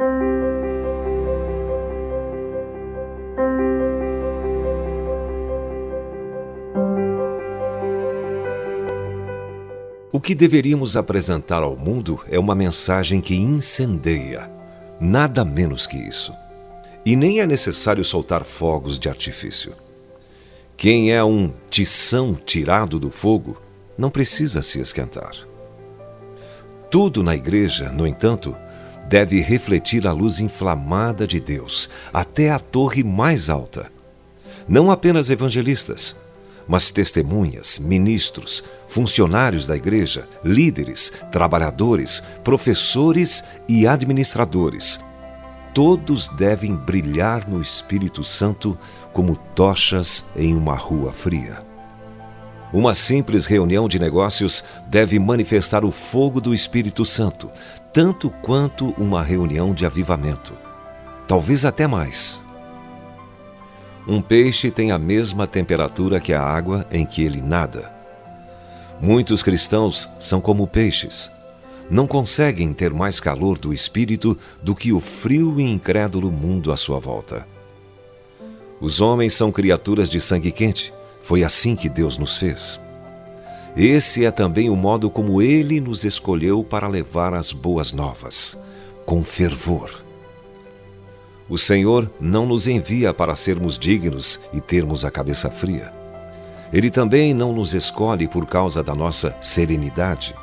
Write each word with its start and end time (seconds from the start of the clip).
O 0.00 0.04
que 10.20 10.34
deveríamos 10.34 10.96
apresentar 10.96 11.62
ao 11.62 11.76
mundo 11.76 12.20
é 12.28 12.38
uma 12.38 12.54
mensagem 12.54 13.20
que 13.20 13.34
incendeia, 13.34 14.50
nada 15.00 15.44
menos 15.44 15.86
que 15.86 15.96
isso. 15.96 16.32
E 17.04 17.14
nem 17.14 17.40
é 17.40 17.46
necessário 17.46 18.04
soltar 18.04 18.44
fogos 18.44 18.98
de 18.98 19.08
artifício. 19.08 19.74
Quem 20.76 21.12
é 21.12 21.22
um 21.22 21.52
tição 21.68 22.34
tirado 22.34 22.98
do 22.98 23.10
fogo 23.10 23.60
não 23.96 24.10
precisa 24.10 24.62
se 24.62 24.80
esquentar. 24.80 25.32
Tudo 26.90 27.22
na 27.22 27.36
igreja, 27.36 27.90
no 27.90 28.06
entanto, 28.06 28.56
deve 29.08 29.40
refletir 29.40 30.06
a 30.06 30.12
luz 30.12 30.38
inflamada 30.38 31.26
de 31.26 31.40
Deus 31.40 31.88
até 32.12 32.50
a 32.50 32.58
torre 32.58 33.02
mais 33.02 33.48
alta. 33.48 33.90
Não 34.68 34.90
apenas 34.90 35.30
evangelistas, 35.30 36.14
mas 36.66 36.90
testemunhas, 36.90 37.78
ministros, 37.78 38.62
funcionários 38.86 39.66
da 39.66 39.74
igreja, 39.74 40.28
líderes, 40.44 41.10
trabalhadores, 41.32 42.22
professores 42.44 43.42
e 43.66 43.86
administradores. 43.86 45.00
Todos 45.72 46.28
devem 46.30 46.74
brilhar 46.74 47.48
no 47.48 47.62
Espírito 47.62 48.22
Santo 48.22 48.78
como 49.12 49.36
tochas 49.36 50.24
em 50.36 50.54
uma 50.54 50.74
rua 50.74 51.12
fria. 51.12 51.67
Uma 52.72 52.92
simples 52.92 53.46
reunião 53.46 53.88
de 53.88 53.98
negócios 53.98 54.62
deve 54.88 55.18
manifestar 55.18 55.84
o 55.84 55.90
fogo 55.90 56.40
do 56.40 56.52
Espírito 56.52 57.04
Santo, 57.04 57.50
tanto 57.92 58.30
quanto 58.42 58.90
uma 58.98 59.22
reunião 59.22 59.72
de 59.72 59.86
avivamento. 59.86 60.52
Talvez 61.26 61.64
até 61.64 61.86
mais. 61.86 62.42
Um 64.06 64.20
peixe 64.20 64.70
tem 64.70 64.92
a 64.92 64.98
mesma 64.98 65.46
temperatura 65.46 66.20
que 66.20 66.32
a 66.32 66.42
água 66.42 66.86
em 66.90 67.06
que 67.06 67.22
ele 67.22 67.40
nada. 67.40 67.92
Muitos 69.00 69.42
cristãos 69.42 70.08
são 70.20 70.40
como 70.40 70.66
peixes. 70.66 71.30
Não 71.90 72.06
conseguem 72.06 72.74
ter 72.74 72.92
mais 72.92 73.18
calor 73.18 73.58
do 73.58 73.72
espírito 73.72 74.36
do 74.62 74.74
que 74.74 74.92
o 74.92 75.00
frio 75.00 75.58
e 75.58 75.62
incrédulo 75.62 76.30
mundo 76.30 76.70
à 76.70 76.76
sua 76.76 76.98
volta. 76.98 77.46
Os 78.80 79.00
homens 79.00 79.32
são 79.32 79.50
criaturas 79.50 80.10
de 80.10 80.20
sangue 80.20 80.52
quente. 80.52 80.92
Foi 81.20 81.44
assim 81.44 81.76
que 81.76 81.88
Deus 81.88 82.18
nos 82.18 82.36
fez. 82.36 82.80
Esse 83.76 84.24
é 84.24 84.30
também 84.30 84.68
o 84.70 84.76
modo 84.76 85.08
como 85.08 85.40
ele 85.40 85.80
nos 85.80 86.04
escolheu 86.04 86.64
para 86.64 86.88
levar 86.88 87.34
as 87.34 87.52
boas 87.52 87.92
novas, 87.92 88.56
com 89.06 89.22
fervor. 89.22 90.02
O 91.48 91.56
Senhor 91.56 92.10
não 92.20 92.44
nos 92.44 92.66
envia 92.66 93.14
para 93.14 93.36
sermos 93.36 93.78
dignos 93.78 94.40
e 94.52 94.60
termos 94.60 95.04
a 95.04 95.10
cabeça 95.10 95.48
fria. 95.50 95.92
Ele 96.72 96.90
também 96.90 97.32
não 97.32 97.52
nos 97.52 97.72
escolhe 97.72 98.28
por 98.28 98.46
causa 98.46 98.82
da 98.82 98.94
nossa 98.94 99.34
serenidade. 99.40 100.34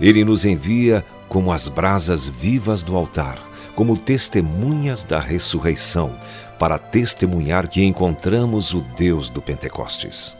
Ele 0.00 0.24
nos 0.24 0.44
envia 0.44 1.04
como 1.28 1.52
as 1.52 1.68
brasas 1.68 2.28
vivas 2.28 2.82
do 2.82 2.96
altar, 2.96 3.38
como 3.74 3.96
testemunhas 3.96 5.04
da 5.04 5.18
ressurreição, 5.18 6.18
para 6.58 6.78
testemunhar 6.78 7.68
que 7.68 7.82
encontramos 7.84 8.72
o 8.72 8.80
Deus 8.96 9.28
do 9.28 9.42
Pentecostes. 9.42 10.36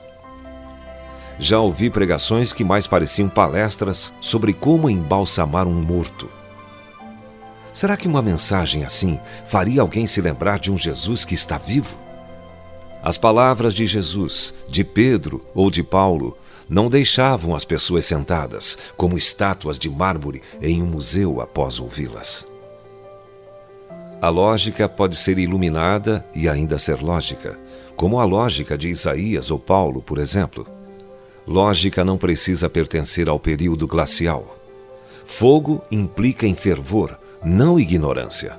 Já 1.38 1.58
ouvi 1.58 1.90
pregações 1.90 2.52
que 2.52 2.62
mais 2.62 2.86
pareciam 2.86 3.28
palestras 3.28 4.12
sobre 4.20 4.52
como 4.52 4.88
embalsamar 4.88 5.66
um 5.66 5.82
morto. 5.82 6.30
Será 7.72 7.96
que 7.96 8.06
uma 8.06 8.22
mensagem 8.22 8.84
assim 8.84 9.18
faria 9.46 9.80
alguém 9.80 10.06
se 10.06 10.20
lembrar 10.20 10.60
de 10.60 10.70
um 10.70 10.78
Jesus 10.78 11.24
que 11.24 11.34
está 11.34 11.58
vivo? 11.58 11.96
As 13.02 13.18
palavras 13.18 13.74
de 13.74 13.86
Jesus, 13.86 14.54
de 14.68 14.84
Pedro 14.84 15.44
ou 15.54 15.70
de 15.70 15.82
Paulo 15.82 16.38
não 16.68 16.88
deixavam 16.88 17.56
as 17.56 17.64
pessoas 17.64 18.04
sentadas 18.04 18.78
como 18.96 19.18
estátuas 19.18 19.78
de 19.78 19.90
mármore 19.90 20.42
em 20.60 20.82
um 20.82 20.86
museu 20.86 21.40
após 21.40 21.80
ouvi-las. 21.80 22.51
A 24.22 24.28
lógica 24.28 24.88
pode 24.88 25.16
ser 25.16 25.36
iluminada 25.36 26.24
e 26.32 26.48
ainda 26.48 26.78
ser 26.78 27.02
lógica, 27.02 27.58
como 27.96 28.20
a 28.20 28.24
lógica 28.24 28.78
de 28.78 28.88
Isaías 28.88 29.50
ou 29.50 29.58
Paulo, 29.58 30.00
por 30.00 30.16
exemplo. 30.16 30.64
Lógica 31.44 32.04
não 32.04 32.16
precisa 32.16 32.70
pertencer 32.70 33.28
ao 33.28 33.40
período 33.40 33.84
glacial. 33.84 34.56
Fogo 35.24 35.82
implica 35.90 36.46
em 36.46 36.54
fervor, 36.54 37.18
não 37.44 37.80
ignorância. 37.80 38.56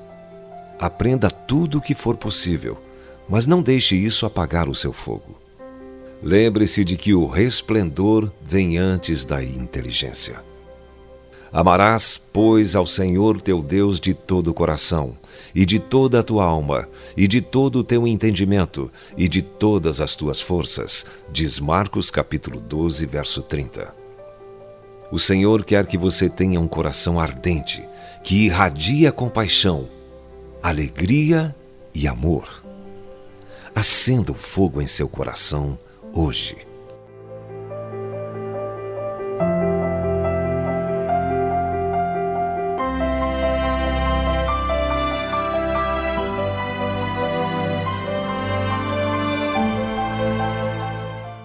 Aprenda 0.78 1.32
tudo 1.32 1.78
o 1.78 1.82
que 1.82 1.96
for 1.96 2.18
possível, 2.18 2.78
mas 3.30 3.48
não 3.48 3.62
deixe 3.62 3.96
isso 3.96 4.26
apagar 4.26 4.68
o 4.68 4.76
seu 4.76 4.92
fogo. 4.92 5.40
Lembre-se 6.22 6.84
de 6.84 6.98
que 6.98 7.14
o 7.14 7.26
resplendor 7.26 8.30
vem 8.44 8.78
antes 8.78 9.24
da 9.24 9.42
inteligência. 9.42 10.44
Amarás, 11.54 12.18
pois, 12.18 12.76
ao 12.76 12.88
Senhor 12.88 13.40
teu 13.40 13.62
Deus 13.62 14.00
de 14.00 14.16
todo 14.16 14.48
o 14.48 14.54
coração, 14.56 15.16
e 15.54 15.68
de 15.68 15.78
toda 15.78 16.20
a 16.20 16.24
tua 16.24 16.44
alma, 16.44 16.90
e 17.16 17.28
de 17.28 17.42
todo 17.42 17.78
o 17.78 17.84
teu 17.84 18.08
entendimento, 18.08 18.92
e 19.16 19.30
de 19.30 19.44
todas 19.44 20.02
as 20.02 20.16
tuas 20.16 20.42
forças, 20.42 21.06
diz 21.32 21.60
Marcos 21.60 22.10
capítulo 22.10 22.60
12, 22.60 23.06
verso 23.06 23.44
30. 23.44 23.94
O 25.12 25.20
Senhor 25.20 25.64
quer 25.64 25.86
que 25.86 25.96
você 25.96 26.28
tenha 26.28 26.60
um 26.60 26.68
coração 26.68 27.20
ardente, 27.20 27.88
que 28.24 28.46
irradia 28.46 29.12
compaixão, 29.12 29.88
alegria 30.64 31.56
e 31.94 32.08
amor. 32.08 32.64
Acenda 33.76 34.32
o 34.32 34.36
fogo 34.36 34.82
em 34.82 34.88
seu 34.88 35.08
coração 35.08 35.78
hoje. 36.12 36.73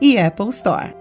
e 0.00 0.18
Apple 0.18 0.48
Store. 0.50 0.97